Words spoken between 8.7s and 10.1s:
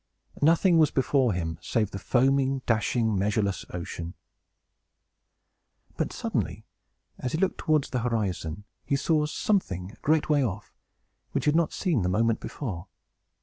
he saw something, a